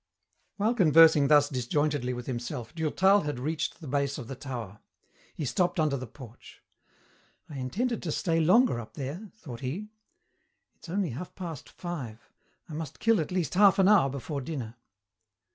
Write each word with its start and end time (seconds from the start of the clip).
While 0.57 0.73
conversing 0.73 1.27
thus 1.27 1.47
disjointedly 1.47 2.11
with 2.11 2.25
himself 2.25 2.73
Durtal 2.73 3.21
had 3.21 3.37
reached 3.39 3.81
the 3.81 3.87
base 3.87 4.17
of 4.17 4.27
the 4.27 4.33
tower. 4.35 4.79
He 5.35 5.45
stopped 5.45 5.79
under 5.79 5.95
the 5.95 6.07
porch. 6.07 6.63
"I 7.47 7.59
intended 7.59 8.01
to 8.01 8.11
stay 8.11 8.39
longer 8.39 8.79
up 8.79 8.95
there," 8.95 9.29
thought 9.37 9.59
he. 9.59 9.89
"It's 10.73 10.89
only 10.89 11.11
half 11.11 11.35
past 11.35 11.69
five. 11.69 12.31
I 12.67 12.73
must 12.73 12.99
kill 12.99 13.21
at 13.21 13.29
least 13.29 13.53
half 13.53 13.77
an 13.77 13.87
hour 13.87 14.09
before 14.09 14.41
dinner." 14.41 14.75